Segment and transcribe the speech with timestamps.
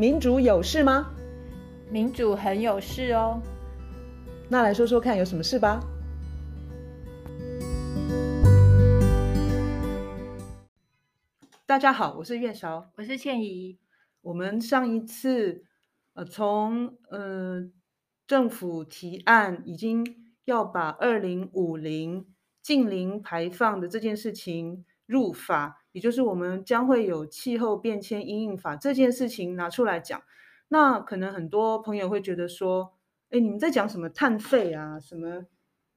[0.00, 1.12] 民主有事吗？
[1.90, 3.42] 民主很有事哦。
[4.48, 5.80] 那来说说看，有什么事吧？
[11.66, 13.76] 大家好，我是月韶，我是倩怡。
[14.20, 15.64] 我们上一次，
[16.12, 17.68] 呃，从呃
[18.24, 20.06] 政府提案已经
[20.44, 22.24] 要把二零五零
[22.62, 30.22] 近零排放的这件事情入法，也就是我们将会有气候变迁因应法这件事情拿出来讲。
[30.68, 32.92] 那可能很多朋友会觉得说，
[33.30, 35.46] 哎，你们在讲什么碳费啊，什么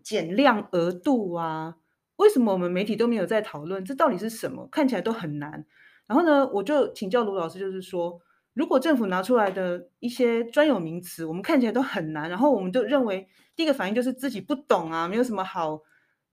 [0.01, 1.75] 减量额度啊？
[2.15, 3.83] 为什么我们媒体都没有在讨论？
[3.83, 4.67] 这到底是什么？
[4.71, 5.65] 看起来都很难。
[6.07, 8.19] 然后呢，我就请教卢老师，就是说，
[8.53, 15.81] 如果政府拿出来的一些专有名词，我们看起来都很难，然后我们就认为第一个反应就是自己不懂啊，没有什么好，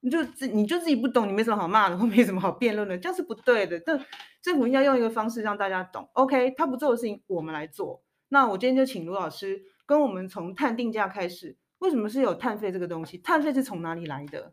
[0.00, 3.80] 你就自你就自己不懂，你没什么好骂的， 或没什么好辩论的，这样是不对的。
[3.80, 3.98] 但
[4.40, 6.08] 政府应该用一个方式让大家懂。
[6.12, 8.02] OK，他不做的事情我们来做。
[8.28, 13.18] 那我今天就请卢老师跟我们从碳定价开始，为什么是有碳费这个东西？
[13.18, 14.52] 碳费是从哪里来的？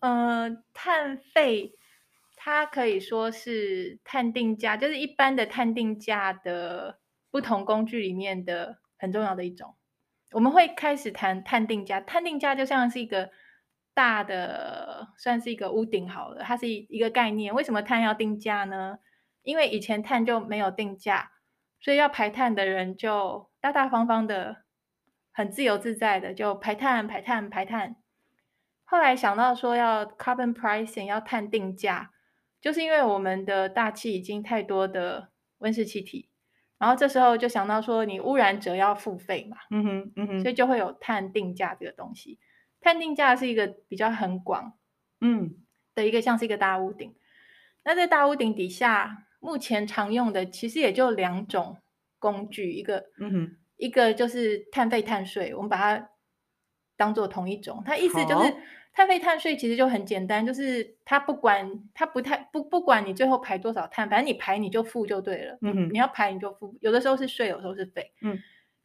[0.00, 1.74] 呃，碳费。
[2.40, 7.00] 它可以说是碳定价，就是一般的碳定价的
[7.32, 9.74] 不同工具里面的很重要的一种。
[10.30, 13.30] 我们会开始谈碳定价，碳定价就像是一个
[13.98, 17.52] 大的，算是一个屋顶好了，它是一一个概念。
[17.52, 19.00] 为什么碳要定价呢？
[19.42, 21.32] 因为以前碳就没有定价，
[21.80, 24.58] 所以要排碳的人就大大方方的、
[25.32, 27.96] 很自由自在的就排碳、排碳、排碳。
[28.84, 32.12] 后来想到说要 carbon pricing，要碳定价。
[32.60, 36.28] 就是因为我们的大气已经太多的温室气体，
[36.78, 42.38] 然后这时候就想到说，你污染者要付费嘛，嗯哼，嗯哼，所以就会有碳定价这个东西。
[42.80, 44.78] 碳定价是一个比较很广，
[45.20, 45.54] 嗯，
[45.94, 47.14] 的一个像是一个大屋顶。
[47.84, 51.76] 那在大屋顶底下，目前常用的其实也就两种
[52.18, 56.10] 工具，一个，嗯哼，一个就是碳费碳税，我们把它
[56.96, 58.54] 当做同一种，它意思就是。
[58.90, 65.56] 碳费碳税其实就很简单，就是它不管它不太不不管你最后排多少碳，反正你排你就付就对了。
[65.60, 68.12] 嗯哼，你要排你就付，有的时候是税，有时候是费。
[68.22, 68.36] 嗯，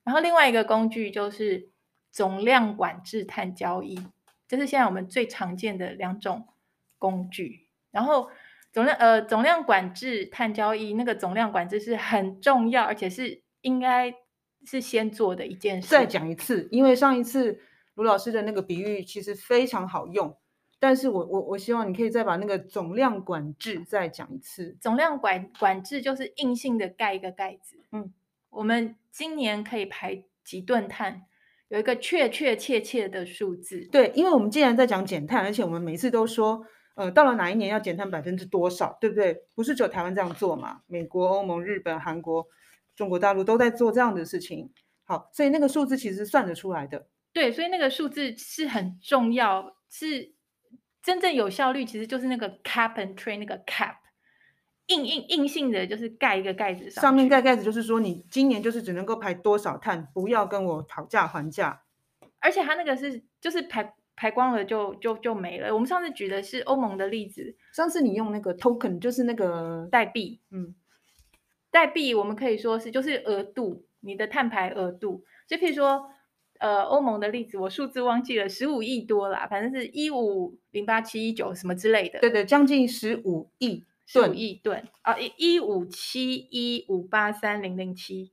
[0.04, 1.68] 然后另外一个工具就是
[2.14, 4.00] 总量管制碳交易，
[4.48, 6.48] 这是现在我们最常见的两种
[6.98, 7.68] 工具。
[7.92, 8.30] 然后
[8.72, 14.14] 总量呃总量管制碳交易，那个总量管制是很重要，而且是应该
[14.66, 15.90] 是先做的一件事。
[15.90, 17.60] 再讲一次，因为上一次。
[17.96, 20.36] 卢老师的那个比喻其实非常好用，
[20.80, 24.76] 但是我我我希望你可以再把那个总量管制再讲一次。
[24.82, 27.78] 总量管管制就是硬性的盖一个盖子。
[27.92, 28.12] 嗯，
[28.50, 31.28] 我们今年可以排几吨碳，
[31.70, 33.88] 有一个确确切切的数字。
[33.92, 36.66] 对，因为我们既然在讲减碳，而且我们每次都说，
[36.96, 39.36] 呃，到了哪一年要减碳百分之多少，对不对？
[39.56, 40.82] 不是只有台湾这样做嘛？
[40.88, 42.46] 美国、欧盟、日本、韩国、
[42.96, 44.72] 中国大陆都在做这样的事情。
[45.06, 47.08] 好，所以那个数字其实算得出来的。
[47.34, 50.34] 对，所以那个数字是很重要，是
[51.02, 53.96] 真正有效率，其实就是那个 cap and trade 那个 cap，
[54.94, 61.82] 硬硬硬性的，就是盖一个盖子上，上面盖盖子，就是说你今年就是只能够排多少碳，不要跟我讨价还价。
[62.40, 65.74] 而且它那个是就是排排光了就就就没了。
[65.74, 70.76] 我们上次举的是欧盟的例子，上次你用那个 token 就是那个代币，嗯，
[71.72, 76.10] 代币我们可以说是就是额度，你的碳排额度，就譬如说。
[76.60, 82.20] 呃，欧盟的例子我数字忘记了，十五亿多啦，反正是一五零八七一九什么之类的。
[82.20, 88.32] 对对，将近十五亿十五亿吨啊，一一五七一五八三零零七，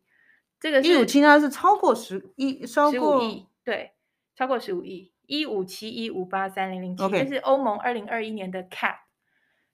[0.59, 3.93] 这个是一五七呢是超过十一，超过亿，对，
[4.35, 8.97] 超过十五亿，一五七一五八三零零七，这是欧盟二零二一年的 cap，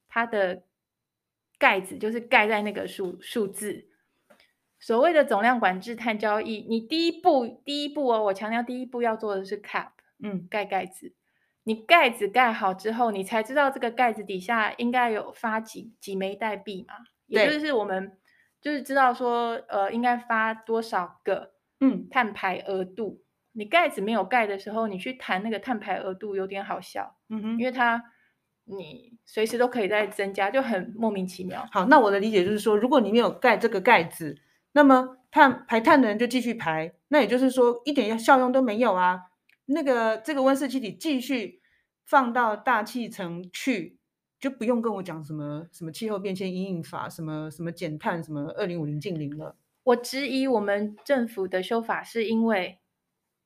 [0.08, 0.62] 它的
[1.58, 3.86] 盖子就是盖在那个数数字。
[4.78, 9.92] 所谓的总量管制碳交易，你第一步，第一步哦，我强调第一步要做的是 cap，
[10.22, 11.14] 嗯，盖盖子。
[11.66, 16.94] 你盖子盖好之后，你才知道这个盖子底下应该有发几几枚代币嘛？
[17.26, 18.16] 也就是我们
[18.60, 23.24] 就是知道说，呃，应该发多少个，嗯，碳排额度。
[23.50, 28.00] 你盖子没有盖的时候，你去谈那个碳排额度有点好笑，嗯哼，因为它
[28.64, 31.66] 你随时都可以再增加，就很莫名其妙。
[31.72, 34.38] 好，那我的理解就是说，如果你没有盖这个盖子。
[34.72, 39.18] 那么碳排碳的人就继续排，那也就是说一点效用都没有啊。
[39.64, 41.62] 那个这个温室气体继续
[42.06, 43.98] 放到大气层去，
[44.38, 49.56] 就不用跟我讲什么什么气候变迁阴影法，什么什么减碳，什么二零五零近零了。
[49.82, 52.78] 我质疑我们政府的修法是因为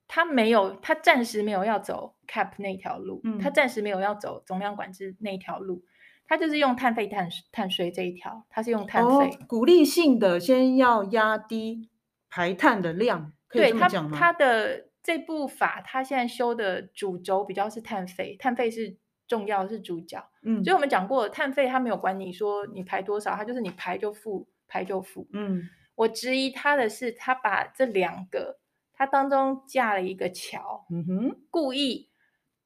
[0.06, 5.82] 他没有，他暂时没有要走 cap 那条路，嗯，他暂时没有要走总量管制那条路。
[6.26, 11.88] 它就是用碳费碳碳税这一条，它是用碳费、哦、鼓励性的，先要压低
[12.28, 14.16] 排碳的量，可以这么讲吗？
[14.16, 20.28] 它，它的这部法，它现在修的主轴比较是碳费，碳费是重要是主角。
[20.42, 25.26] 嗯，所以我们讲过，碳费它没有管你说你排多少，它就是你排就付，排就付。
[25.32, 25.62] 嗯，
[25.94, 28.58] 我质疑它的是，它把这两个，
[28.92, 32.10] 它当中架了一个桥，嗯哼，故意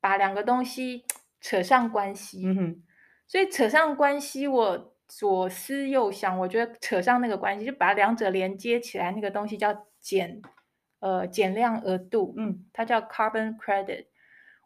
[0.01, 1.05] 把两个东西
[1.41, 2.47] 扯上关系。
[2.47, 2.83] 嗯哼。
[3.27, 10.43] 所以扯上关系，我左思右想，我觉得扯上那个关系，就把两者连接起来，那个东西叫减，
[11.05, 14.07] 呃，减量额度，嗯，它叫 carbon credit。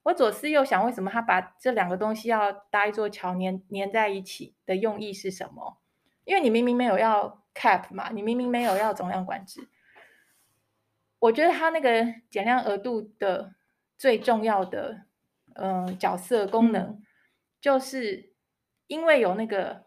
[0.05, 5.79] 我左思右想，为什么他把这两个东西要搭一座桥粘粘在一起的用意是什么？
[6.25, 9.69] 因为你明明没有要 cap 嘛，你明明没有要总量管制。
[11.19, 13.55] 我觉得他那个减量额度的
[13.96, 15.06] 最重要的，
[15.55, 17.02] 嗯、呃，角色功能、嗯、
[17.61, 18.29] 就是。
[18.87, 19.85] 因为有那个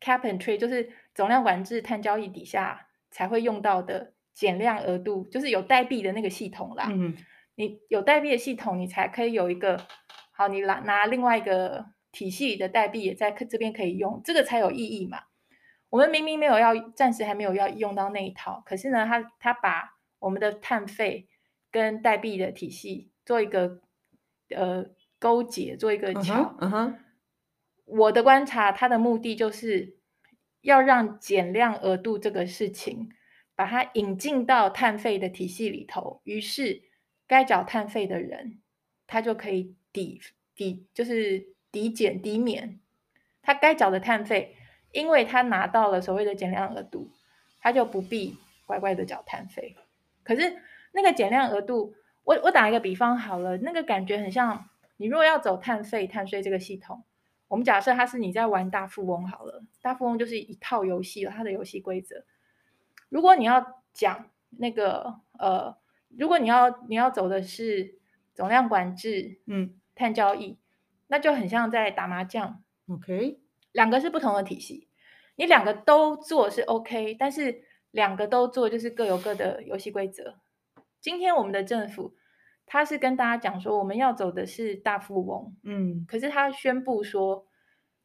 [0.00, 6.86] cap and trade，就是总量管制碳交易底下才会用到的减量额度，就是有代币的那个系统啦。
[6.92, 7.16] 嗯，
[7.56, 9.84] 你有代币的系统，你才可以有一个
[10.30, 15.22] 好，你拿拿另外一个体系的代币也在这边可以用，这个才有意义嘛。
[15.90, 21.26] 我们明明没有要，暂时还没有要用到那一套，可是呢，他他把我们的碳费
[21.72, 23.80] 跟代币的体系做一个
[24.50, 24.86] 呃
[25.18, 26.54] 勾结，做一个桥。
[26.60, 26.98] 嗯哼。
[27.86, 29.96] 我的观察，他的目的就是
[30.60, 33.08] 要让减量额度这个事情，
[33.58, 36.80] 把它引进到碳费的体系里头，于是
[37.26, 38.60] 该缴碳费的人，
[39.08, 40.20] 他就可以抵
[40.54, 42.78] 抵，就是抵减抵免
[43.42, 44.54] 他该缴的碳费，
[44.92, 47.10] 因为他拿到了所谓的减量额度，
[47.60, 49.74] 他就不必乖乖的缴碳费。
[50.22, 50.62] 可是
[50.92, 54.68] 那个减量额度，我我打一个比方好了，那个感觉很像
[54.98, 57.02] 你如果要走碳费碳税这个系统。
[57.48, 62.24] 我们假设他是你在玩大富翁好了，大富翁就是一套游戏了，它的游戏规则。
[63.08, 65.76] 如果你要讲那个呃，
[66.16, 67.98] 如果你要你要走的是
[68.34, 70.58] 总量管制，嗯，碳交易，
[71.06, 72.62] 那就很像在打麻将。
[72.88, 73.40] OK，
[73.72, 74.88] 两个是不同的体系，
[75.36, 80.36] 你两个都做是 OK，但是两个都做就是各有各的游戏规则。
[81.00, 82.16] 今天我们的政府。
[82.70, 87.46] 他是跟大家讲说，我们要走的是大富翁，嗯，可是他宣布说，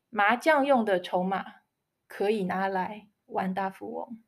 [0.09, 1.43] 麻将用的筹码
[2.07, 4.23] 可以拿来玩大富翁。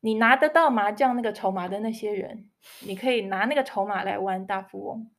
[0.00, 2.48] 你拿得到麻将那个筹码的那些人，
[2.80, 5.10] 你可以拿那个筹码来玩大富翁。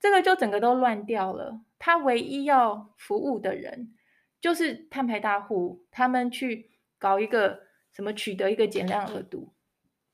[0.00, 1.60] 这个就整个都乱掉了。
[1.78, 3.94] 他唯一要服务的人，
[4.40, 7.62] 就是碳排大户，他们去搞一个
[7.92, 9.52] 什么取得一个减量额度，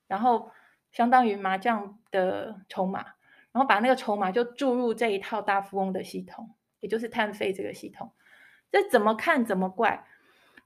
[0.07, 0.51] 然后
[0.93, 3.05] 相当于麻将的筹码。
[3.53, 8.13] 然后把那个筹码就注入这一套大富翁的系统，也就是碳费这个系统。
[8.71, 10.07] 这怎么看怎么怪。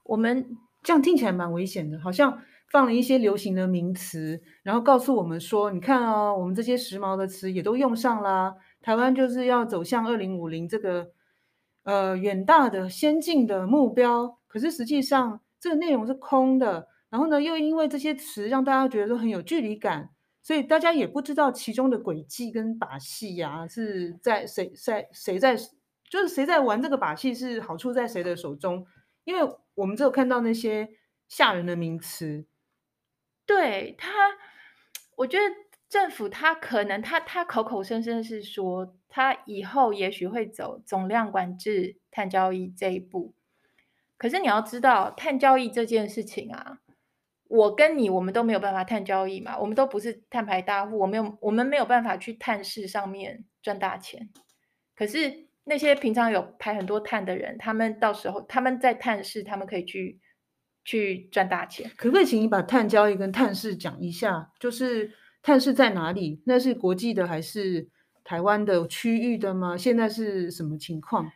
[0.03, 8.55] 我们这样听起来蛮危险的，好像放了一些流行的名词，然后告诉我们说：“你看哦，我们这些时髦的词也都用上啦。
[8.81, 11.11] 台湾就是要走向二零五零这个
[11.83, 14.39] 呃远大的先进的目标。
[14.47, 16.87] 可是实际上这个内容是空的。
[17.09, 20.09] 然后呢，又因为这些词让大家觉得都很有距离感。”
[20.43, 25.55] 所以大家也不知道其中的诡计跟把戏呀、啊，是在谁在谁在，
[26.07, 28.85] 就是谁在玩这个把戏，是好处在谁的手中？
[29.23, 29.41] 因为
[29.73, 30.87] 我们只有看到那些
[31.27, 32.45] 吓人的名词。
[33.45, 34.11] 对他，
[35.15, 35.43] 我觉得
[35.87, 43.33] 政府他可能他他口口声声是说，他以后也许会走总量管制碳交易这一步。
[44.17, 46.79] 可是你要知道，碳交易这件事情啊。
[47.47, 54.29] 我跟你，我们都没有办法碳交易嘛，我们都不是碳排大户，我没有，我们没有办法去碳市上面赚大钱。
[54.95, 60.19] 可是那些平常有排很多碳的人，他们到时候他们在碳市，他们可以去
[60.85, 61.91] 去赚大钱。
[61.97, 64.51] 可不可以请你把碳交易跟碳市讲一下？
[64.57, 65.11] 就是
[65.43, 66.41] 碳市在哪里？
[66.45, 67.89] 那是国际的还是
[68.23, 69.75] 台湾的区域的吗？
[69.75, 71.29] 现在是什么情况？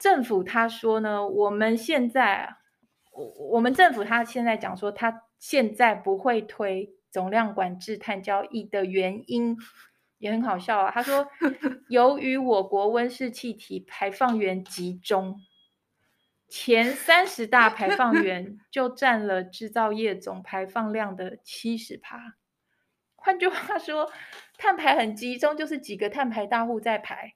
[0.00, 2.56] 政府他说呢，我们现在，
[3.12, 5.22] 我我们政府他现在讲说他。
[5.40, 9.54] 现在不会推总量管制碳交易的原因
[10.16, 10.90] 也很好笑啊。
[10.90, 11.26] 他说，
[11.90, 15.36] 由于我国温室气体排放源集中，
[16.56, 22.36] 前三十大排放源就占了制造业总排放量的七十趴。
[23.16, 24.08] 换句话说，
[24.56, 27.34] 碳排很集中，就是几个碳排大户在排。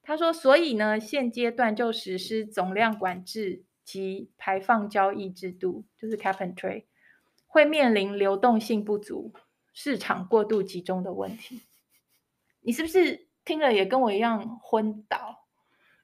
[0.00, 6.86] 他说，所以呢，现阶段就实施总量管制及排放交易制度，就是 cap and trade。
[7.46, 9.34] 会面临流动性不足、
[9.74, 11.60] 市场过度集中的问题。
[12.62, 15.39] 你是不是听了也跟我一样昏倒？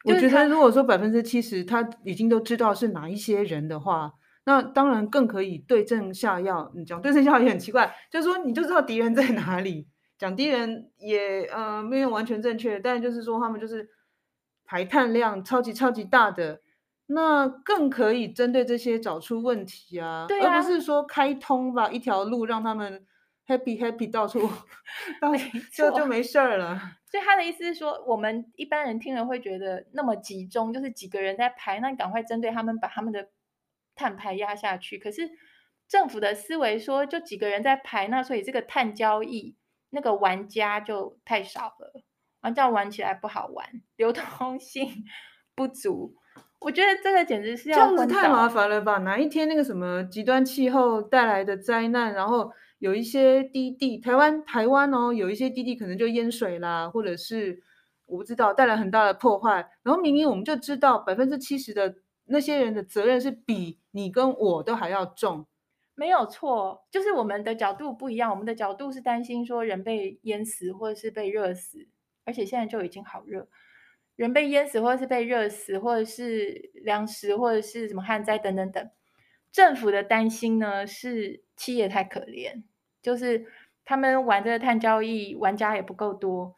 [0.06, 4.12] 我觉得如果说百分之七十他已经都知道是哪一些人的话，
[4.44, 6.70] 那当然更可以对症下药。
[6.74, 9.88] 你讲对症下药也很奇怪，就是说你就知道敌人在哪里。
[10.18, 13.86] 讲敌人也呃没有完全正确，但就是说他们就是
[14.64, 16.60] 排碳量超级超级大的，
[17.08, 23.04] 那更可以针对这些找出问题啊，对啊，而不是说开通吧一条路让他们
[23.46, 24.40] happy happy 到处，
[25.20, 25.32] 到
[25.70, 26.80] 就就没事儿了。
[27.10, 33.28] 所以他的意思是说，我们一般人听了会觉得那么集中，就是几个人在排，那你赶快针对他们把他们的
[33.94, 34.98] 碳排压下去。
[34.98, 35.30] 可是
[35.88, 39.56] 政府的思维说，就几个人在排，那所以这个碳交易。
[39.90, 42.02] 那个玩家就太少了，
[42.40, 45.04] 啊，这样玩起来不好玩，流通性
[45.54, 46.12] 不足。
[46.58, 48.98] 我觉得这个简直是要这样子太麻烦了吧？
[48.98, 57.62] 哪一天那个什么极端气候带来的灾难，然后有一些低地，台湾台湾哦，有一些低地可能就淹水啦，或者是
[58.04, 59.68] 我不知道带来很大的破坏。
[59.82, 65.46] 然后明明我们就知道百分之七十的那些人的责任是比你跟我都还要重。
[65.94, 68.30] 没有错，就是我们的角度不一样。
[68.30, 71.88] 我们的角度是担心说人被淹死或者是被热死，
[72.26, 73.48] 而且现在就已经好热，
[74.14, 78.90] 人被淹死或者是被热死，或者是粮食或者是什么旱灾等等等。
[79.50, 82.62] 政府的担心呢是企业太可怜，
[83.02, 83.46] 就是
[83.84, 86.54] 他们玩这个碳交易玩家也不够多，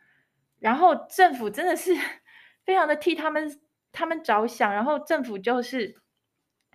[0.59, 1.95] 然后政府真的是
[2.65, 3.61] 非常的替他们
[3.93, 5.97] 他们着想，然后政府就是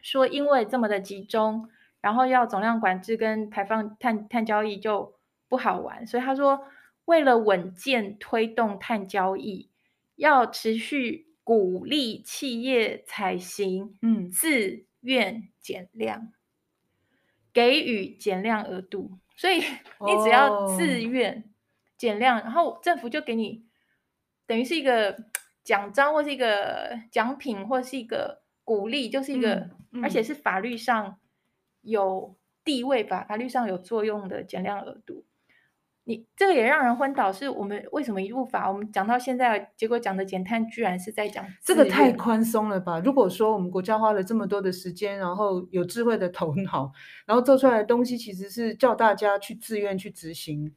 [0.02, 1.70] 说因为这么的集中。
[2.04, 5.16] 然后要总量管制跟排放碳碳交易就
[5.48, 6.68] 不好玩，所以他说，
[7.06, 9.70] 为了稳健推动碳交易，
[10.18, 14.30] 要持续鼓励企业采行嗯。
[14.30, 16.34] 自愿减量，
[17.54, 19.20] 给予减量额度。
[19.38, 19.58] 所以
[20.06, 21.44] 你只要自愿
[21.98, 23.66] 减量，哦、然后政府就给你
[24.46, 25.16] 等于是一个
[25.64, 29.70] 奖章或是一个奖品或是一个鼓励，就是一个，
[30.02, 31.20] 而且是法律上。
[31.86, 35.26] 有地位吧，法律上有作用的减量额度，
[36.06, 37.32] 你这个也让人昏倒。
[37.32, 43.00] 是我们为什么一路法，我们讲到现在，结果讲的减碳居然是在讲这个太宽松了吧？
[43.00, 46.92] 如果说我们国家花了这么多的时间，然后有智慧的头 脑，
[47.26, 50.74] 然后做出来的东西其实是叫大家去自愿去执行。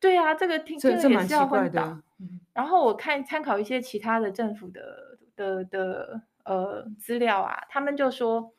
[0.00, 2.00] 对啊，这个听这个也是要昏倒。
[2.20, 8.54] 嗯、然后我看参考一些其他的政府的的的呃资料啊，他们就说。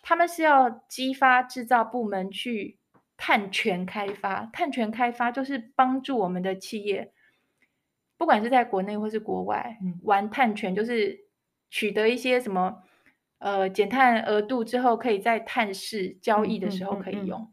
[0.00, 2.77] 他们是要激发制造部门去
[3.18, 7.12] 碳权开发，碳权开发就是帮助我们的企业，
[8.16, 11.26] 不管是在国内或是国外，嗯、玩碳权就是
[11.68, 12.84] 取得一些什么
[13.38, 17.52] 呃减碳额度之后，可以在碳市交易的时候可以用。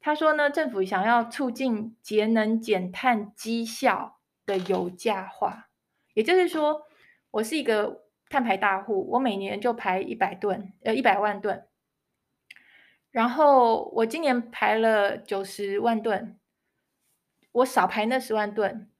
[0.00, 5.68] 他说呢，政府想要促进节能减碳绩效的油价化，
[6.14, 6.82] 也就是说，
[7.30, 11.66] 我是一个碳排大户，我每年就排一百吨，呃一百万吨。
[13.14, 16.36] 然后我今年排了九十万吨，
[17.52, 18.90] 我少排那十万吨，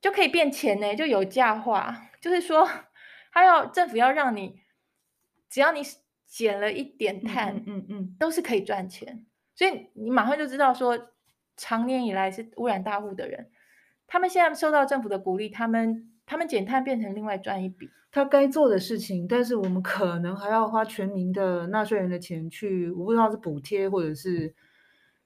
[0.00, 2.08] 就可以变钱呢，就有价化。
[2.22, 2.66] 就是说，
[3.30, 4.62] 他要政府要让你，
[5.50, 5.82] 只要你
[6.24, 9.26] 减了一点碳，嗯嗯，嗯，都是可以赚钱。
[9.54, 11.10] 所以你马上就知道说，
[11.54, 13.50] 长年以来是污染大户的人，
[14.06, 17.88] 他们现在受到政府的鼓励，他们他们减碳变成另外赚一笔。
[18.10, 24.54] 他该做的事情，但是我们可能还要花全民的纳税人的钱去，我不知道是补贴或者是，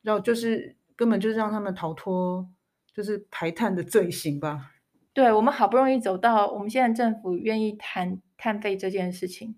[0.03, 2.49] 要就是根本就是让他们逃脱，
[2.95, 4.73] 就是排碳的罪行吧。
[5.13, 9.57] 对，我们好不容易走到我们现在政府愿意谈碳费这件事情，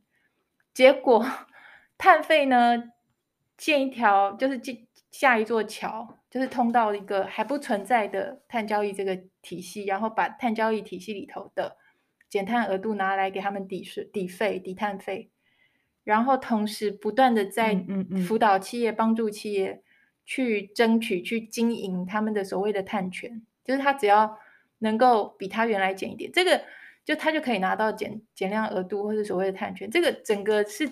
[0.74, 1.24] 结果
[1.96, 2.82] 碳费呢，
[3.56, 11.76] 建一条就是建下一座桥，就是通到一个还不存在的碳交易这个体系，然后把碳交易体系里头的。
[12.28, 15.32] 减碳额度拿来给他们抵税、抵费、抵碳费，
[16.04, 17.84] 然后同时不断的在
[18.24, 19.82] 辅导企业、嗯嗯嗯、帮助企业
[20.24, 24.38] 去争取、去经营他们的所谓的碳权，就是他只要
[24.78, 26.62] 能够比他原来减一点，这个
[27.04, 29.90] 就他就可以拿到减减量额度或者所谓的碳权。
[29.90, 30.88] 这个整个是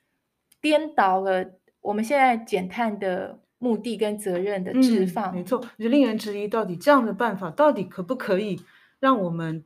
[0.60, 5.32] 颠倒了我们现在减碳的目的跟责任的置放。
[5.32, 8.60] 嗯、没错，就令人质疑，到底这样的办法到底可不可以
[9.00, 9.64] 让我们？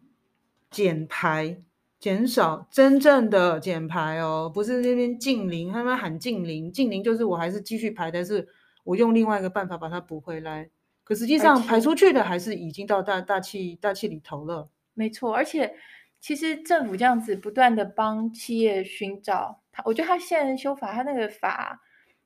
[0.71, 1.57] 减排、
[1.99, 8.47] 减少真正的减排哦，不是那边禁零，他们喊禁零，禁零就是我还是继续排，但是
[8.85, 10.71] 我用另外一个办法把它补回来。
[11.03, 14.69] 可实际上排出去的还是已经到大大气大气里头了。
[14.95, 15.75] 没错，而且
[16.21, 21.81] 其实政府这样子不断的帮企业寻找，他我觉得他现在修法，他那个法，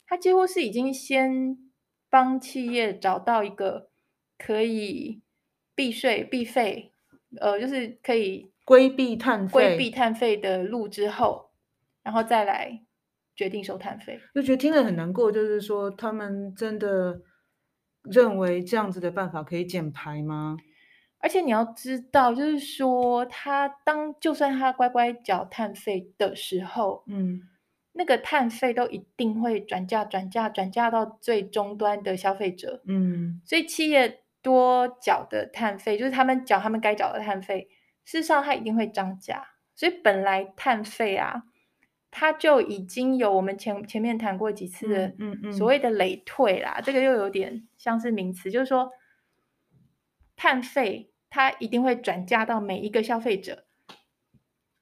[0.07, 1.57] 他几乎是已经先
[2.09, 3.91] 帮企业找到一个
[4.39, 5.23] 可以
[5.75, 6.93] 避税避费。
[7.41, 11.51] 呃，就是可以规避碳费，规避碳费的路之后，
[12.05, 12.85] 然后再来
[13.35, 14.21] 决定收碳费。
[14.33, 17.23] 就觉得听了很难过，就是说他们真的
[18.05, 20.57] 认为这样子的办法可以减排吗？
[21.19, 27.41] 而且你要知道，就是说，他当就算他乖乖缴碳费的时候，嗯，
[27.95, 37.69] 那个碳费都一定会转嫁、转嫁、转嫁到最终端的消费者，嗯，所以企业多缴的碳费，就是他们缴他们该缴的碳费，
[38.05, 39.47] 事实上它一定会涨价。
[39.75, 41.45] 所以本来碳费啊，
[42.11, 48.91] 它就已经有我们前前面谈过几次的，嗯嗯，所谓的累退啦，这个又有点像是名词，就是说
[50.37, 51.11] 碳费。
[51.37, 53.65] 它一定会转嫁到每一个消费者，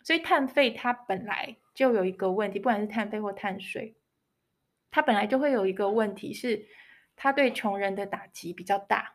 [0.04, 3.96] 所以碳费它本来就有一个问题，不管是碳费或碳税，
[4.90, 6.66] 它本来就会有一个问题是，
[7.16, 9.12] 它对穷人的打击比较大，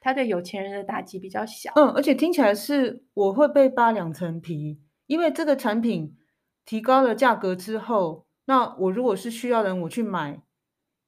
[0.00, 1.72] 它对有钱人的打击比较小。
[1.76, 6.16] 嗯，而且听起来是我会被扒两层皮，因为这个产品
[6.64, 10.42] 提高了价格之后，那我如果是需要人，我去买，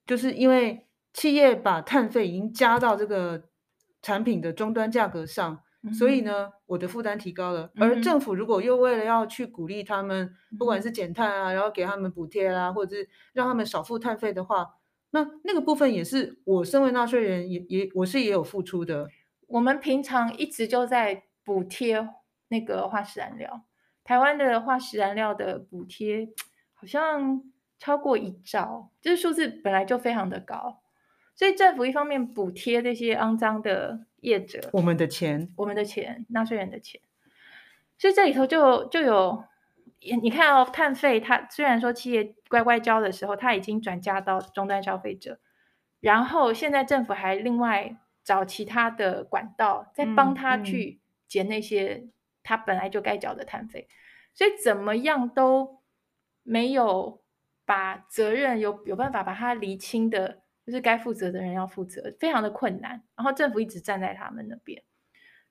[0.07, 3.49] 就是因为企业把碳费已经加到这个。
[4.03, 5.63] 产品的终端价格上，
[5.95, 7.71] 所以呢，我的负担提高了。
[7.77, 14.75] 嗯、而政府如果又为了要去鼓励他们，嗯、不管是减碳啊，然后给他们补贴啦，或者是让他们少付碳费的话，
[15.13, 19.09] 那那个部分也是我身为纳税人也也我是也有付出的。
[19.49, 22.09] 我们平常一直就在补贴
[22.49, 23.63] 那个化石燃料，
[24.05, 26.29] 台湾的化石燃料的补贴
[26.75, 27.43] 好像
[27.79, 30.83] 超过一兆，就是数字本来就非常的高。
[31.35, 37.01] 所以政府一方面补贴这些肮脏的业者，我们的钱，我们的钱，纳税人的钱。
[37.99, 39.45] 所以这里头就就有，
[40.23, 45.39] 你看哦，碳费它虽然说企业乖乖交的时候，它已经转嫁到终端消费者，
[46.01, 52.09] 然后现在政府还另外找其他的管道，再帮他去减那些
[52.43, 53.95] 他本来就该缴的碳费，嗯嗯、
[54.35, 55.83] 所以怎么样都
[56.43, 57.23] 没有
[57.65, 60.43] 把责任有有办法把它厘清的。
[60.71, 63.03] 就是该负责的人要负责，非常的困难。
[63.17, 64.81] 然后政府一直站在他们那边。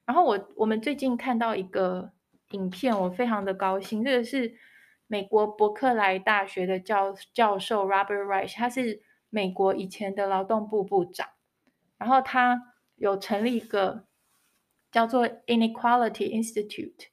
[0.05, 2.13] 然后我我们最近看到一个
[2.51, 4.01] 影片，我非常的高兴。
[4.01, 4.55] 这个是
[5.07, 11.27] 美国伯克莱大学的教教授 Robert Reich，他是美国以前的劳动部部长。
[11.97, 14.05] 然后他有成立一个
[14.89, 17.07] 叫做 Inequality Institute，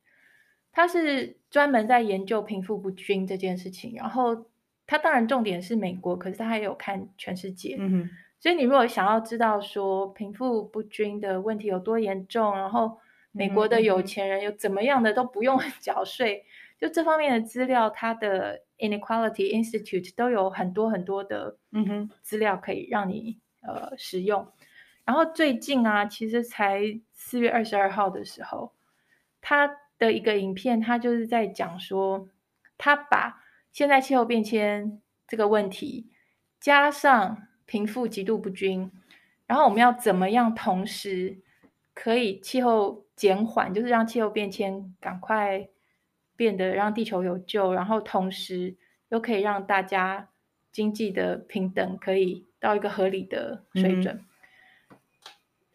[0.71, 3.95] 他是专门在研究贫富不均这件事情。
[3.97, 4.47] 然后
[4.87, 7.77] 他当然重点是美国，可是他还有看全世界。
[7.79, 8.11] 嗯哼。
[8.39, 12.99] 所以你如果想要知道说贫富不均的问题有多严重，然后
[13.33, 16.47] 美国的有钱人有怎么样的都不用 缴税，嗯、
[16.79, 24.47] 就这方面的资料，他的 Inequality Institute 都有很多很多的嗯哼资料可以让你呃使用。
[25.07, 28.73] 然后最近啊，其实才四月二十二号的时候，
[29.41, 32.29] 他的一个影片，他就是在讲说
[32.77, 33.43] 他把。
[33.77, 36.11] 现在气候变迁这个问题，
[36.59, 38.91] 加上贫富极度不均，
[39.47, 41.43] 然后我们要怎么样同时
[41.93, 45.69] 可以气候减缓，就是让气候变迁赶快
[46.37, 48.75] 变得让地球有救，然后同时
[49.11, 50.31] 又可以让大家
[50.73, 54.25] 经济的平等可以到一个合理的水准。
[54.89, 54.97] 嗯、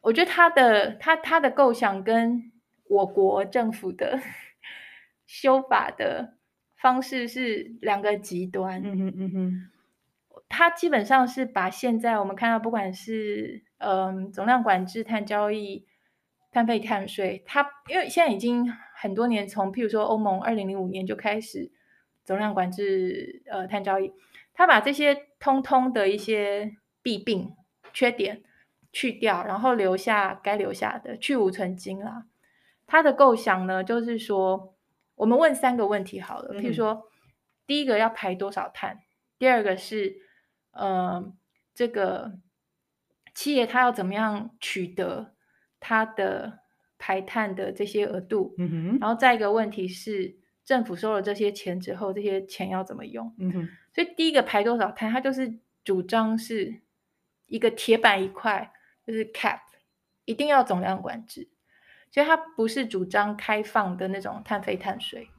[0.01, 2.51] 我觉得他的他他的构想跟
[2.87, 4.19] 我国政府的
[5.27, 6.40] 修法的。
[6.81, 9.69] 方式是两个极端，嗯哼嗯哼，
[10.49, 15.85] 它基本上是把现在我们看到，不管是嗯总量管制、碳交易、
[16.51, 21.71] 碳费、碳税，它因为现在已经很多年，从譬如说欧盟二零零五年就开始
[22.25, 24.11] 总量管制，呃碳交易，
[24.51, 27.53] 它把这些通通的一些弊病、
[27.93, 28.41] 缺点
[28.91, 32.25] 去掉，然后留下该留下的，去芜存菁啦。
[32.87, 34.73] 他的构想呢，就是说。
[35.21, 37.03] 我们问三个问题好了，譬如说，嗯、
[37.67, 39.01] 第一个要排多少碳？
[39.37, 40.15] 第二个是，
[40.71, 41.31] 呃，
[41.75, 42.39] 这个
[43.35, 45.35] 企业它要怎么样取得
[45.79, 46.61] 它的
[46.97, 48.55] 排碳的这些额度？
[48.57, 48.97] 嗯哼。
[48.99, 53.31] 然后再一个问题是，政府收了这些钱之后，这些钱要怎么用？
[53.37, 53.69] 嗯哼。
[53.93, 56.81] 所以第一个排多少碳，它就是主张是
[57.45, 58.73] 一个铁板一块，
[59.05, 59.59] 就是 cap，
[60.25, 61.47] 一定要总量管制。
[62.11, 65.29] 所以它不是主张开放的那种碳费碳税，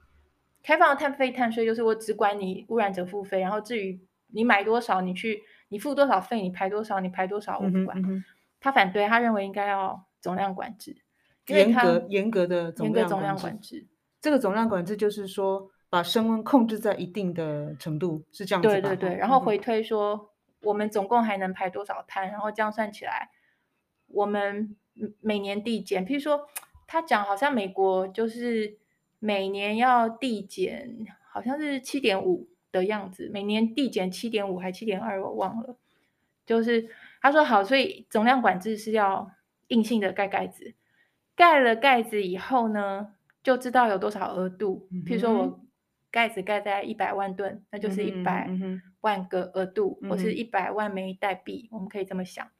[0.62, 7.98] 开放的碳费碳税就是我只管你污染者付费，然后至于你买多少，你去你付多少费，你排多少，你排多少我不管。
[7.98, 8.24] 嗯嗯、
[8.58, 10.96] 他反对，他认为应该要总量管制，
[11.48, 13.86] 严格严格的严格总量管制。
[14.22, 18.68] 这个总量管制就是说把升温控制在一定的程度，是这样子。
[18.68, 20.28] 对对对，然后回推说、嗯、
[20.62, 23.28] 我们总共还能排多少碳，然后这样算起来，
[24.06, 24.74] 我们。
[25.20, 26.48] 每年递减，譬如说，
[26.86, 28.76] 他讲好像美国就是
[29.18, 35.76] 每年要递减，好像是七点五的样子，每年递减七点五还七点二，我忘了。
[36.44, 36.88] 就是
[37.20, 39.30] 他说好，所以总量管制是要
[39.68, 40.74] 硬性的盖盖子，
[41.34, 44.88] 盖了盖子以后呢，就知道有多少额度。
[45.06, 45.60] 譬如说我
[46.10, 48.50] 盖子盖在一百万吨，那就是一百
[49.00, 52.50] 万个额度，或是一百万枚代币，我们可以这么想。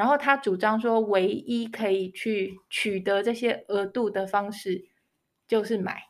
[0.00, 4.86] 然后他主张说，唯一可以去取得这些额度的方式，
[5.46, 6.04] 就是买，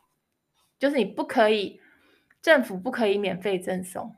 [0.79, 1.81] 就是你不可以，
[2.41, 4.15] 政府不可以免费赠送。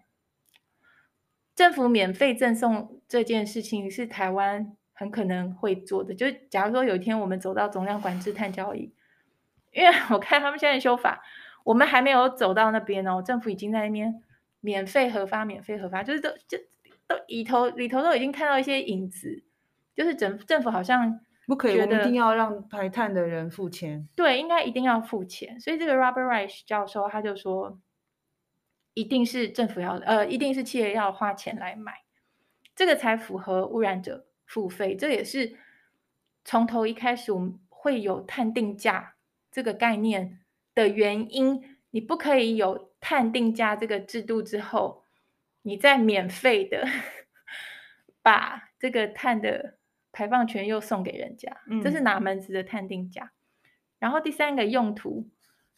[1.56, 6.14] 政府免费赠送这件事情是台湾很可能会做的。
[6.14, 8.94] 就假如说有一天我们走到总量管制碳交易，
[9.72, 11.24] 因为 我看他们现在修法，
[11.64, 14.22] 我们还没有走到那边哦，政府已经在那边
[14.62, 16.60] 免费核发，免费核发，就是都就
[17.08, 19.44] 都里头里头都已经看到一些影子，
[19.96, 21.20] 就是政政府好像。
[21.46, 24.08] 不可以，我们一定要让排碳的人付钱。
[24.16, 25.60] 对，应该一定要付钱。
[25.60, 27.82] 所以这个 Robert Reich 教授他就说，
[28.94, 32.04] 一定是政府要，呃，一定是企业要花钱来买，
[32.74, 34.96] 这个才符合污染者付费。
[34.96, 35.58] 这也是
[36.46, 39.16] 从头一开始我们会有碳定价
[39.52, 40.40] 这个概念
[40.74, 41.78] 的原因。
[41.90, 45.04] 你不可以有碳定价这个制度之后，
[45.64, 46.88] 你再免费的
[48.24, 49.76] 把这个碳的。
[50.14, 51.52] 排放权又送给人家，
[51.84, 53.24] 这是哪门子的探定价？
[53.24, 55.28] 嗯、然后第三个用途，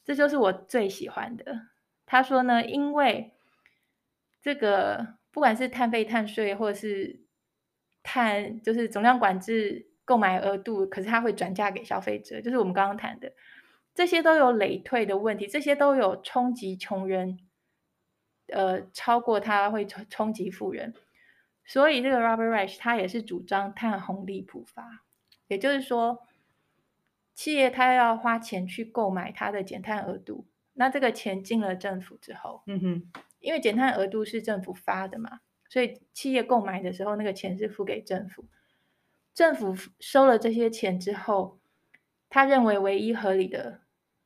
[0.04, 1.62] 这就是我最喜欢的。
[2.06, 3.34] 他说呢，因为
[4.42, 7.22] 这个不管是碳费、碳税，或者是
[8.04, 13.34] 碳，就是总量管制购买额度，可是它会转嫁给消费者，就是我们刚刚谈的，
[13.96, 17.40] 这些都有累退的问题，这些都有冲击穷人，
[18.48, 20.94] 呃，超过他会冲冲击富人。
[21.66, 25.02] 所以这个 Robert Reich 他也是主张碳红利普发，
[25.48, 26.22] 也就是说，
[27.34, 38.46] 企业他要花钱去购买它的减碳额度，那这个钱进了政府之后，嗯哼，因为减碳额度是政府发的嘛，所以企业购买的时候那个钱是付给政府，
[39.34, 41.60] 政府收了这些钱之后，
[42.30, 43.82] 他认为唯一合理的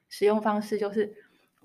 [0.10, 1.16] 使用方式就是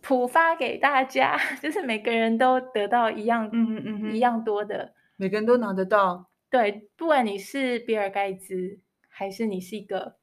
[0.00, 4.94] 普发给大家， 就是每个人都得到一样，嗯嗯一样多的。
[5.16, 10.16] 每个人都拿得到，对，不管你是比尔盖茨还是你是一个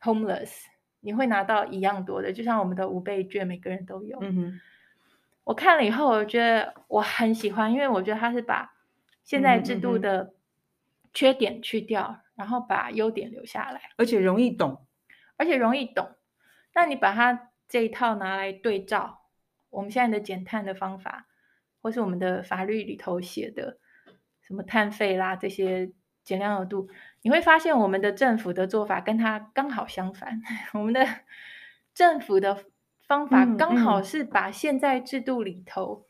[0.00, 0.64] homeless，
[1.00, 4.18] 你会拿到一样多的，就像我们的五倍券，每个人都有。
[4.22, 4.60] 嗯哼，
[5.44, 8.72] 我看了以后，我觉得我很喜欢，因为我觉得他是把
[9.22, 10.34] 现在制度的
[11.12, 14.86] 缺点去掉，嗯哼嗯，然后把优点留下来，而且容易懂，
[15.36, 16.16] 而且容易懂。
[16.74, 19.24] 那你把它这一套拿来对照
[19.68, 21.28] 我们现在的减碳的方法，
[21.82, 23.78] 或是我们的法律里头写的。
[24.52, 25.90] 什么碳费啦，这些
[26.22, 26.86] 减量额度，
[27.22, 30.42] 你会发现我们的政府的做法跟它刚好相反。
[30.74, 31.06] 我们的
[31.94, 32.66] 政府的
[33.06, 36.04] 方法刚好是把现在制度里头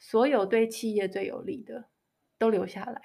[0.00, 1.84] 所有对企业最有利的
[2.38, 3.00] 都留下来，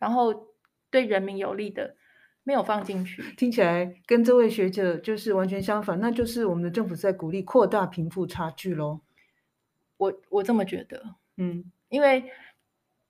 [0.00, 0.48] 然后
[0.90, 1.94] 对人民有利的
[2.42, 3.22] 没有放进去。
[3.36, 9.02] 听起来跟这位学者就是完全相反，那就是我们的政府在鼓励扩大贫富差距喽。
[9.98, 12.24] 我我这么觉得，嗯，因为。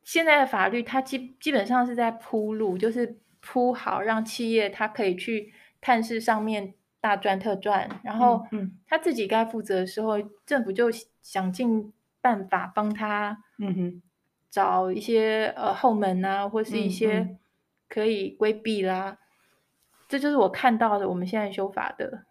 [0.06, 8.46] 现在的法律，它基基本上是在铺路，就是铺好让企业它可以去探视上面大赚特赚，然后
[8.86, 10.14] 他自己该负责的时候，
[10.46, 10.88] 政府就
[11.22, 14.02] 想尽办法帮他，嗯哼，
[14.48, 17.36] 找一些呃后门啊，或是一些
[17.88, 19.18] 可以规避啦。
[20.06, 22.22] 这就是我看到的我们现在修法的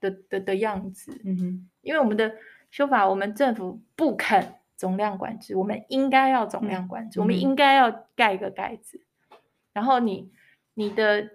[0.00, 2.36] 的的的样子，嗯哼，因为我们的
[2.70, 4.54] 修法，我们政府不肯。
[4.76, 9.00] 总量管制，我们应该要总量管制，嗯、我们应该要盖一个盖子。
[9.30, 9.38] 嗯、
[9.72, 10.30] 然后你
[10.74, 11.30] 你的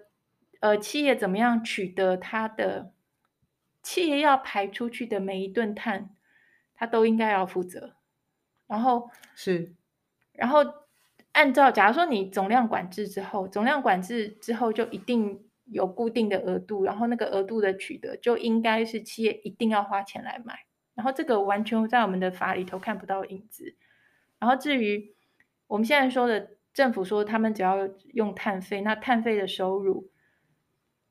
[0.60, 2.92] 呃企业怎么样取得它的
[3.82, 6.10] 企业要排出去的每一吨碳，
[6.74, 7.96] 它都应该要负责。
[8.68, 9.74] 然后是，
[10.32, 10.60] 然后
[11.32, 20.60] 按照假如说你总量管制之后，总量管制之后就一定有固定的额度，然后那个额度的取得就应该是企业一定要花钱来买。
[20.94, 23.74] 然后这个完全在我们的法里头看不到影子。
[24.38, 25.14] 然后至于
[25.66, 30.10] 我们现在说的政府说他们只要用碳费，那碳费的收入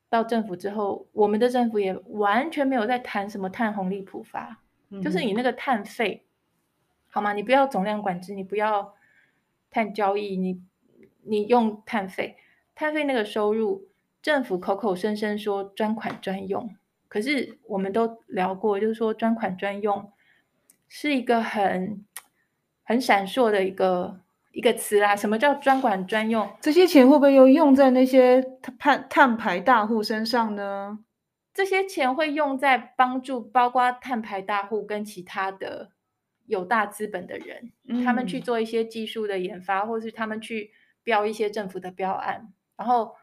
[0.08, 6.26] 到政府之后，我们的政府也完全没有在谈什么碳红利普发，嗯、就是你那个碳费，
[7.08, 7.32] 好吗？
[7.32, 8.94] 你不要总量管制，你不要
[9.70, 10.62] 碳交易，你
[11.22, 12.36] 你用碳费，
[12.74, 13.88] 碳费那个收入，
[14.20, 16.76] 政府口口声声说专款专用。
[17.12, 20.10] 可是我们都聊过，就是说专款专用
[20.88, 22.02] 是一个很
[22.84, 24.18] 很闪烁的一个
[24.52, 25.14] 一个词啦。
[25.14, 26.50] 什么叫专款专用？
[26.62, 28.42] 这些钱会不会又用在那些
[28.78, 31.00] 碳碳排大户身上呢？
[31.52, 35.90] 这些钱会用在帮助包括碳排大户跟其他的
[36.46, 40.70] 有大资本的人，嗯、他们去做一些技术的研发，或是他们去
[41.02, 43.14] 标一些政府的标案，然后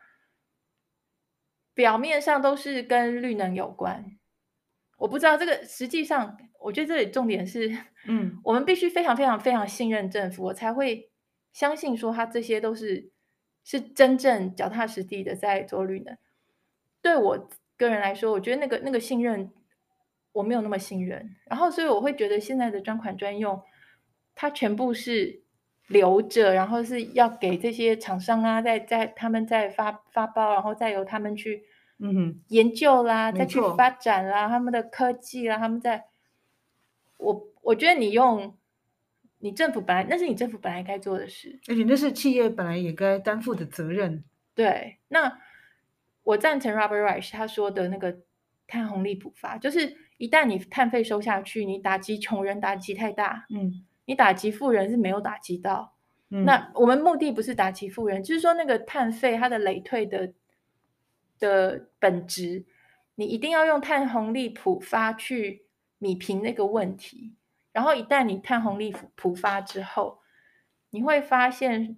[1.79, 4.17] 表面上都是跟绿能有关。
[4.97, 7.73] 我不知道这个实际上，我觉得这里重点是，
[8.05, 11.09] 嗯， 我们必须非常非常非常信任政府，我才会
[11.53, 13.13] 相信说他这些都是
[13.63, 16.17] 是真正脚踏实地的在做绿能。
[17.01, 19.49] 对我个人来说，我觉得那个那个信任
[20.33, 23.63] 我没有那么信任，然后所以我会觉得现在的专款专用，
[24.35, 25.43] 它全部是
[25.89, 31.65] 留着，然后是要给这些厂商啊，在在他们在发发包，然后再由他们去。
[32.01, 36.05] 嗯哼，研究啦，再去发展啦，他们的科技啦，他们在，
[37.17, 38.55] 我我觉得你用，
[39.39, 44.23] 你政府本来那是你政府本来该做的事，而且那是企业本来也该担负的责任。
[44.55, 45.39] 对，那
[46.23, 48.19] 我赞成 Robert Reich 他说的那个
[48.65, 55.93] 碳红利补发，就是一旦你碳费收下去，你打击穷人打击太大，嗯，你打击富人是没有打击到，
[56.31, 60.33] 嗯，那我们目的不是打击富人，就是说那个碳费它的累退的。
[61.41, 62.65] 的本质，
[63.15, 65.63] 你一定要用碳红利普发去
[65.97, 67.33] 米平那个问题。
[67.71, 70.19] 然后一旦你碳红利普发之后，
[70.89, 71.95] 你会发现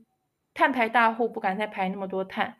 [0.54, 2.58] 碳排大户不敢再排那么多碳，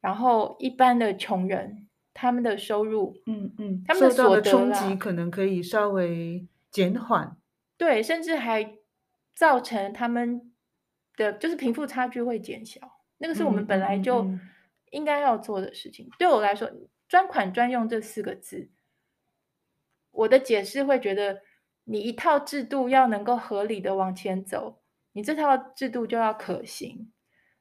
[0.00, 7.36] 然后一般的穷人他们的收入，嗯嗯，他们的所得的冲击可能可以稍微减缓，
[7.76, 8.78] 对，甚至还
[9.34, 10.52] 造成他们
[11.16, 12.80] 的就是贫富差距会减小。
[13.18, 14.26] 那个是我们本来就。
[14.90, 16.70] 应该要做的事情，对我来说，
[17.08, 18.70] 专款专用这四个字，
[20.12, 21.42] 我的解释会觉得，
[21.82, 27.10] 你一套制度要能够合理的往前走，你这套制度就要可行。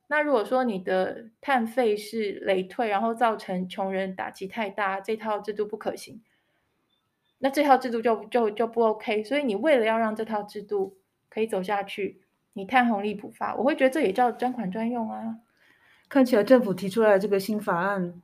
[0.09, 6.21] 那如果说你的碳费是累退，然后造成穷人打击太大，这套制度不可行，
[7.39, 9.23] 那这套制度就就就不 OK。
[9.23, 10.99] 所以你为了要让这套制度
[11.33, 12.21] 可以走下去，
[12.53, 15.37] 你碳红利普发，我会觉得这也叫专款专用啊。
[16.07, 18.21] 看起来政府提出来的这个新法案，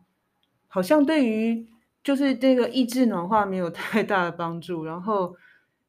[0.68, 1.66] 好像对于
[2.04, 4.86] 就是这个抑制暖化没有太大的帮助。
[4.86, 5.36] 然后，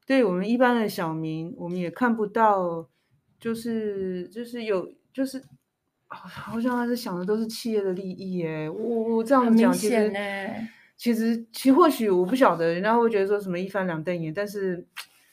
[0.07, 2.89] 对我们一般的小民，我们也看不到，
[3.39, 5.43] 就是就是有就是，
[6.07, 8.71] 好像他是想的都是企业的利益哎。
[8.71, 10.11] 我我这样讲，其实
[10.97, 14.87] 其实其实或许我不晓得，人家会觉得说什么一翻两瞪眼，但是。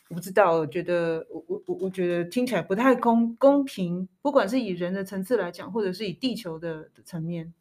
[0.10, 7.54] 我不知道，我觉得我我我我觉得听起来不太公公平，不管是以人的层次来讲，或者是以地球的，的层面。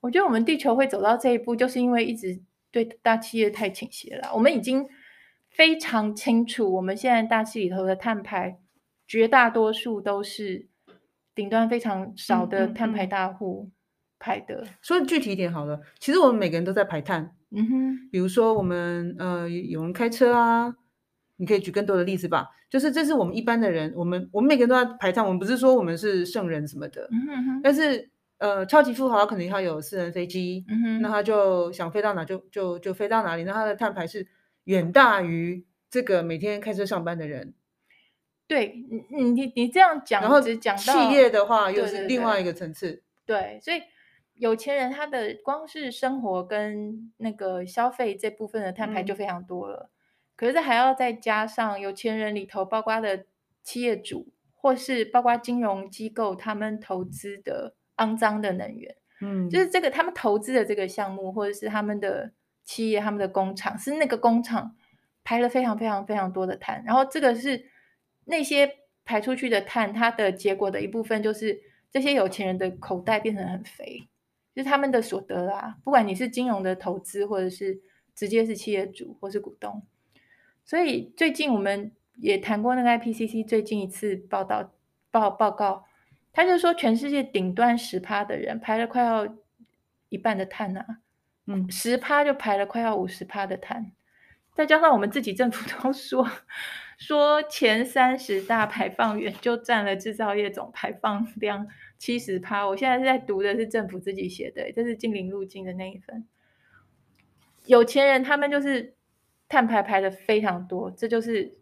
[0.00, 2.38] 我觉得我们地球会走到这一步，就是因为一直
[2.70, 4.30] 对大企业太倾斜了。
[4.34, 4.86] 我们已经
[5.48, 8.58] 非常清楚，我们现在大气里头的碳排，
[9.06, 10.66] 绝大多数都是
[11.34, 13.70] 顶端非常少的碳排大户
[14.18, 14.66] 排的。
[14.82, 17.34] 说具体一点好了，其实我们每个人都在排碳。
[17.50, 20.76] 嗯哼，比如说我们呃有人开车啊。
[21.40, 34.26] 你可以举更多的例子吧，就是这是我们一般的人，我们我们每个人都要排碳，我们不是说我们是圣人什么的，嗯、哼但是呃，超级富豪可能他有私人飞机，嗯、哼那他就想飞到哪就就就飞到哪里，那他的碳排是
[34.64, 37.54] 远大于这个每天开车上班的人。
[38.46, 43.02] 对，你你你这样讲，然后只讲企业的话又是另外一个层次。
[43.24, 43.80] 对，对，对，对，所以
[44.34, 49.88] 有钱人他的光是生活跟那个消费这部分的碳排就非常多了。
[49.88, 49.96] 嗯
[50.40, 53.26] 可是还要再加上有钱人里头，包括的
[53.62, 62.32] 企业主，或是包括金融机构，他们投资的肮脏的能源，嗯，就是这个他们投资的这个项目，或者是他们的
[62.64, 64.74] 企业、他们的工厂，是那个工厂
[65.22, 67.66] 排了非常非常非常多的碳，然后这个是
[68.24, 74.08] 那些排出去的碳，它的结果的一部分就是这些有钱人的口袋变成很肥，
[74.54, 77.82] 就是他们的所得啊，不管你是金融的投资，或者是
[78.14, 79.86] 直接是企业主或是股东。
[80.64, 84.72] 所以最近我们也谈过那个 IPCC 最近一次报道
[85.10, 85.84] 报报告，
[86.32, 89.36] 他就说全世界顶端十趴的人排了快要
[90.10, 91.00] 一半的碳啊，
[91.46, 93.90] 嗯，十趴就排了快要五十趴的碳，
[94.54, 96.30] 再加上我们自己政府都 说
[96.98, 101.66] 说前三十大排放源就占了制造业总排放量
[101.98, 106.28] 七十趴，我现在是在读的是政府自己写的，这是净零路径的那一份，
[107.66, 108.94] 有钱人他们就是。
[109.50, 111.58] 碳排排的非常多，这就是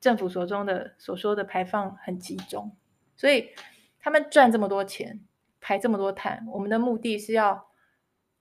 [0.00, 2.74] 政府所中的所说的排放很集中，
[3.14, 3.50] 所以
[4.00, 5.20] 他们赚这么多钱，
[5.60, 7.68] 排这么多碳，我们的目的是要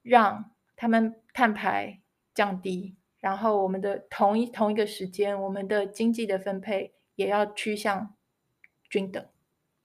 [0.01, 2.01] 让他们碳排
[2.33, 8.15] 降低，然后我们的同一同一个时间，我们的经济的分配也要趋向
[8.89, 9.23] 均等。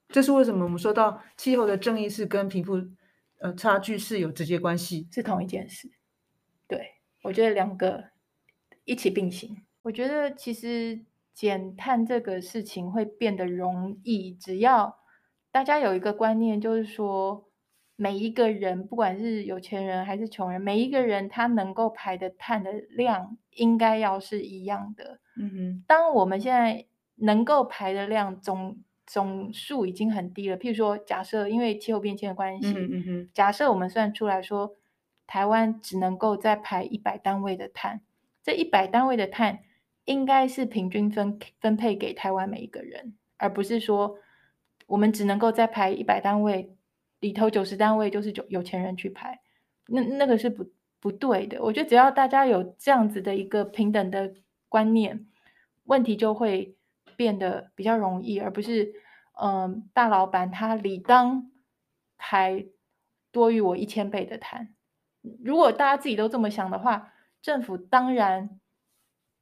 [0.07, 2.75] 这是为什么我们说到气候的正义是跟贫富
[3.39, 5.91] 呃差距是有直接关系，是同一件事，
[6.67, 6.91] 对。
[7.23, 8.03] 我觉得两个
[8.85, 9.63] 一起并行。
[9.83, 11.01] 我觉得其实
[11.33, 14.99] 减碳这个事情会变得容易，只要
[15.51, 17.49] 大家有一个观念，就是说
[17.95, 25.19] 每一个人，不管是有钱人还是穷人，每一个人他能够排的碳的量应该要是一样的。
[25.39, 34.75] 嗯哼，当我们现在能够排的量总总数已经很低了，譬如说，假设因为气候变迁的关系，嗯哼，假设我们算出来说，
[35.27, 38.01] 台湾只能够再排一百单位的碳，
[38.43, 39.63] 这一百单位的碳
[40.05, 44.17] 应该是平均分分配给台湾每一个人，而不是说
[44.85, 46.75] 我们只能够再排一百单位，
[47.21, 49.39] 里头九十单位就是有有钱人去排，
[49.87, 51.63] 那那个是不不对的。
[51.63, 54.33] 我觉得只要大家有这样子的一个平等的
[54.67, 55.25] 观念，
[55.85, 56.75] 问题就会
[57.15, 58.93] 变得比较容易，而不是
[59.41, 61.49] 嗯，大老板他理当
[62.17, 62.65] 排
[63.31, 64.75] 多于我一千倍的碳。
[65.41, 67.12] 如果大家自己都这么想的话，
[67.43, 68.49] 政府当然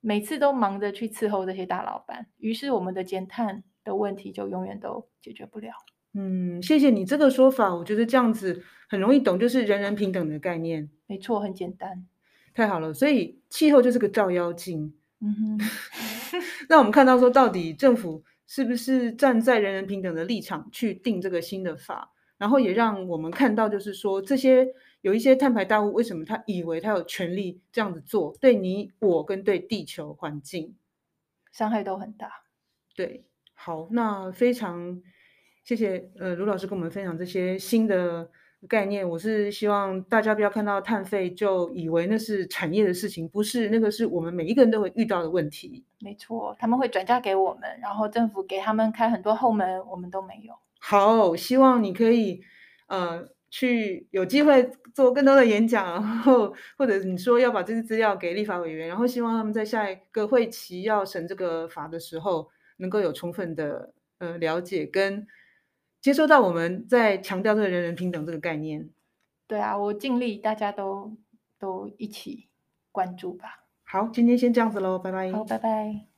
[0.01, 5.71] 每次都忙着去伺候这些大老板，于是我们的减碳的问题就永远都解决不了。
[6.13, 10.89] 嗯，谢谢你这个说法，我觉得这样子很容易懂，就是人人平等的概念。
[11.05, 12.07] 没错，很简单。
[12.53, 14.93] 太好了，所以气候就是个照妖镜。
[15.19, 15.59] 嗯哼，
[16.67, 22.11] 那我们看到说，到底政府是不是站在人人平等的立场去定这个新的法？
[22.39, 24.67] 然后也让我们看到，就是说这些
[25.01, 30.75] 有一些碳排大户，为什么他以为他有权利这样子做，对你我跟对地球环境
[31.51, 32.43] 伤害都很大。
[32.95, 35.01] 对，好，那非常
[35.63, 38.29] 谢谢呃卢老师跟我们分享这些新的。
[38.69, 45.83] 概念，我是希望大家不要看到碳费就以为那是产业的事情，不是，那个是我们每一个人都会遇到的问题。
[45.99, 50.53] 没错，他们会转嫁给我们，然后政府给他们开很多后门，我们都没有。
[50.79, 52.43] 好，希望你可以
[52.85, 65.27] 呃去有机会做更多的演讲，然后或者你说要把这些资料给立法委员，然后希望他们在下一个会期要审这个法的时候，能够有充分的呃了解跟。
[66.01, 68.89] 接收到我们在强调这个人人平等这个概念，
[69.45, 71.15] 对啊，我尽力，大家都
[71.59, 72.49] 都一起
[72.91, 73.65] 关注吧。
[73.83, 75.31] 好，今天先这样子喽，拜拜。
[75.31, 76.10] 好，拜拜。